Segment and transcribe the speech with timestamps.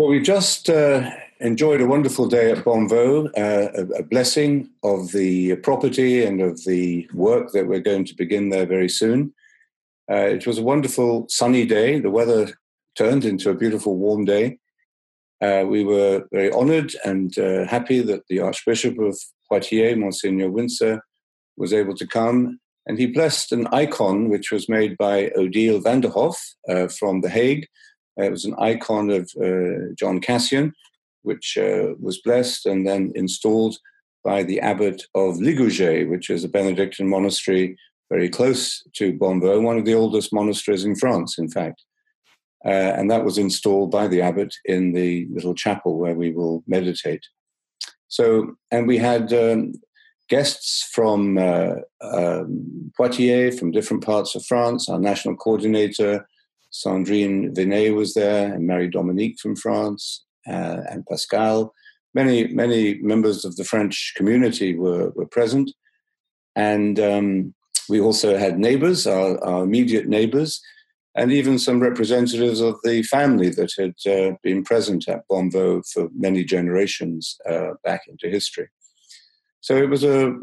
[0.00, 5.12] Well, we just uh, enjoyed a wonderful day at Bonnevaux, uh, a, a, blessing of
[5.12, 9.34] the property and of the work that we're going to begin there very soon.
[10.10, 12.00] Uh, it was a wonderful sunny day.
[12.00, 12.48] The weather
[12.96, 14.56] turned into a beautiful warm day.
[15.42, 19.18] Uh, we were very honored and uh, happy that the Archbishop of
[19.50, 21.00] Poitiers, Monsignor Wintzer,
[21.58, 22.58] was able to come.
[22.86, 26.40] And he blessed an icon which was made by Odile van der Hof
[26.70, 27.66] uh, from The Hague
[28.16, 30.72] it was an icon of uh, John Cassian,
[31.22, 33.76] which uh, was blessed and then installed
[34.24, 37.76] by the abbot of Ligugé, which is a Benedictine monastery
[38.10, 41.82] very close to Bonnevaux, one of the oldest monasteries in France, in fact.
[42.64, 46.62] Uh, and that was installed by the abbot in the little chapel where we will
[46.66, 47.24] meditate.
[48.08, 49.72] So, and we had um,
[50.28, 56.28] guests from uh, um, Poitiers, from different parts of France, our national coordinator,
[56.72, 61.74] Sandrine Venet was there, and Marie Dominique from France, uh, and Pascal.
[62.14, 65.70] Many, many members of the French community were, were present.
[66.56, 67.54] And um,
[67.88, 70.60] we also had neighbors, our, our, immediate neighbors,
[71.14, 76.08] and even some representatives of the family that had uh, been present at Bonnevaux for
[76.16, 78.68] many generations uh, back into history.
[79.60, 80.36] So it was a,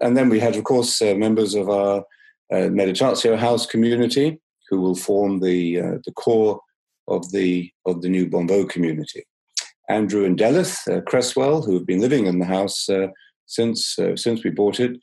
[0.00, 2.04] and then we had, of course, uh, members of our
[2.52, 4.40] uh, Meditatio House community,
[4.74, 6.60] who will form the uh, the core
[7.06, 9.22] of the of the new Bonnevaux community.
[9.88, 13.08] Andrew and Delith uh, Cresswell, who have been living in the house uh,
[13.46, 14.98] since uh, since we bought it,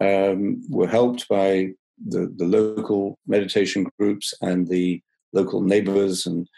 [0.00, 1.68] um, were helped by
[2.04, 5.00] the, the local meditation groups and the
[5.32, 6.48] local neighbors and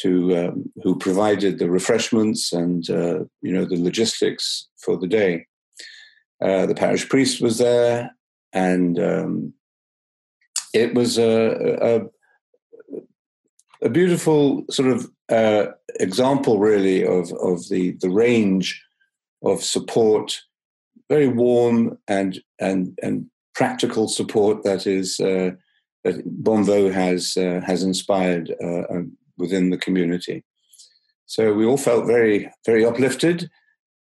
[0.00, 5.46] to um, who provided the refreshments and uh, you know the logistics for the day.
[6.42, 8.10] Uh, the parish priest was there,
[8.52, 9.54] and um,
[10.74, 15.66] it was a, a, a beautiful sort of uh,
[16.00, 18.82] example, really, of, of the, the range
[19.42, 20.40] of support,
[21.08, 25.50] very warm and, and, and practical support that is uh,
[26.02, 30.44] that Bonnevaux has, uh, has inspired uh, um, within the community.
[31.26, 33.48] So we all felt very, very uplifted.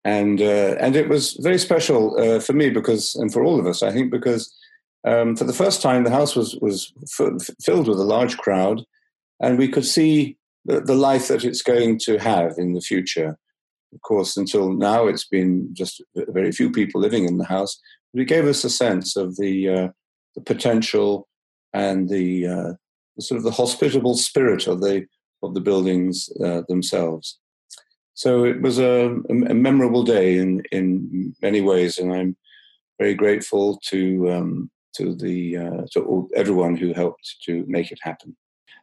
[0.03, 3.67] And, uh, and it was very special uh, for me because, and for all of
[3.67, 4.53] us, I think, because
[5.05, 8.83] um, for the first time, the house was was f- filled with a large crowd,
[9.41, 13.37] and we could see the, the, life that it's going to have in the future.
[13.93, 17.79] Of course, until now, it's been just very few people living in the house.
[18.13, 19.87] But it gave us a sense of the uh,
[20.35, 21.27] the potential
[21.73, 22.73] and the, uh,
[23.15, 25.05] the, sort of the hospitable spirit of the
[25.41, 27.39] of the buildings uh, themselves.
[28.13, 32.37] So it was a, a, memorable day in in many ways, and I'm
[32.99, 37.99] very grateful to um, to the uh, to all, everyone who helped to make it
[38.01, 38.35] happen.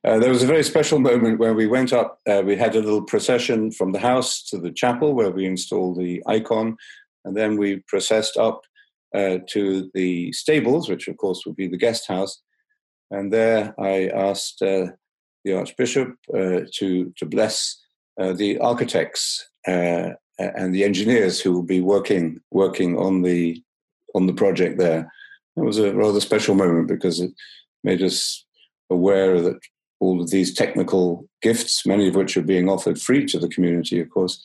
[0.03, 2.21] Uh, there was a very special moment where we went up.
[2.27, 5.99] Uh, we had a little procession from the house to the chapel where we installed
[5.99, 6.77] the icon,
[7.25, 8.63] and then we processed up
[9.15, 12.41] uh, to the stables, which of course would be the guest house.
[13.11, 14.87] And there, I asked uh,
[15.45, 17.77] the archbishop uh, to to bless
[18.17, 23.63] the architects and the engineers who will be working working on the
[24.15, 25.11] on the project there
[25.57, 27.33] it was a rather special moment because it
[27.85, 28.45] made us
[28.89, 29.59] aware that
[30.01, 34.01] all of these technical gifts, many of which are being offered free to the community,
[34.01, 34.43] of course,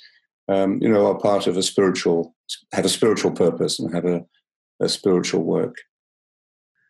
[0.48, 2.36] um, you know, are part of a spiritual,
[2.74, 4.24] have a spiritual purpose and have a,
[4.80, 5.78] a spiritual work.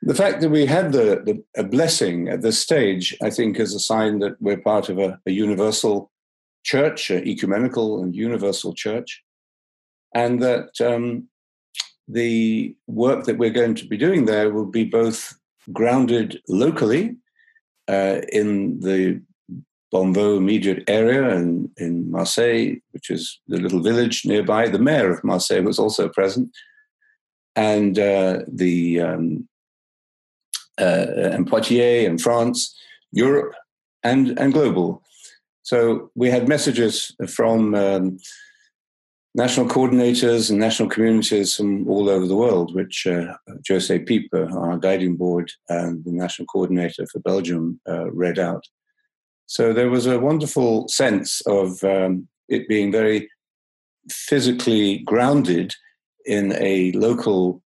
[0.02, 3.74] The fact that we had the, the, a blessing at this stage, I think, is
[3.74, 6.12] a sign that we're part of a, a universal
[6.64, 9.24] church, an ecumenical and universal church,
[10.14, 11.28] and that um,
[12.08, 15.36] the work that we're going to be doing there will be both
[15.74, 17.16] grounded locally
[17.88, 19.22] uh, in the
[19.92, 24.68] Bonnevaux immediate area and in Marçay, which is the little village nearby.
[24.68, 26.50] The mayor of Marçay was also present,
[27.56, 29.48] and uh, the um,
[30.80, 32.76] uh, and Poitiers and France,
[33.12, 33.54] Europe,
[34.04, 35.02] and and global.
[35.64, 38.18] So we had messages from um,
[39.36, 43.36] national coordinators and national communities from all over the world, which uh,
[43.68, 48.64] Jose Pieper, our guiding board and the national coordinator for Belgium, uh, read out.
[49.46, 53.30] So there was a wonderful sense of um, it being very
[54.10, 55.74] physically grounded
[56.26, 57.62] in a local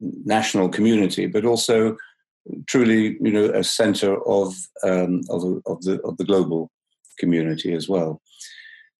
[0.00, 1.98] national community, but also
[2.66, 6.70] truly, you know, a center of um, of, of, the of the global
[7.18, 8.22] community as well.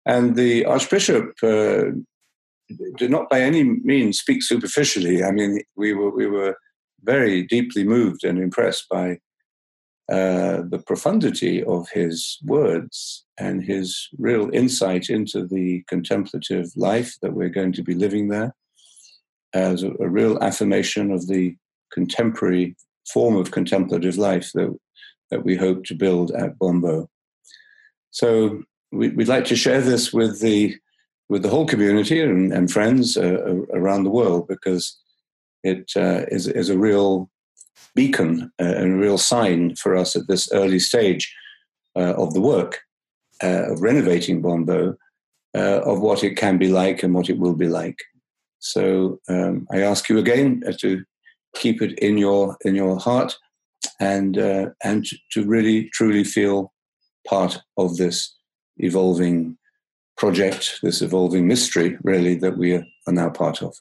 [0.06, 1.93] And the Archbishop uh,
[2.96, 5.25] did not by any means speak superficially.
[5.25, 6.56] I mean, we were we were
[7.02, 9.19] very deeply moved and impressed by
[10.11, 17.32] uh, the profundity of his words and his real insight into the contemplative life that
[17.32, 18.52] we're going to be living there
[19.55, 21.55] as a, a real affirmation of the
[21.93, 22.75] contemporary
[23.12, 24.76] form of contemplative life that,
[25.31, 27.08] that we hope to build at Bonnevaux.
[28.11, 30.76] So we, would like to share this with the
[31.31, 34.99] with the whole community and, and friends uh, around the world because
[35.62, 37.31] it uh, is is a real
[37.94, 41.35] beacon uh, and a real sign for us at this early stage
[41.97, 42.81] uh, of the work
[43.43, 44.97] uh, of renovating Bonnevaux
[45.55, 47.99] of what it can be like and what it will be like.
[48.61, 51.03] So um, I ask you again to
[51.56, 53.37] keep it in your in your heart
[53.99, 56.73] and uh, and to really truly feel
[57.27, 58.37] part of this
[58.79, 59.56] evolving
[60.20, 63.75] project, this evolving mystery, really that we are now part of.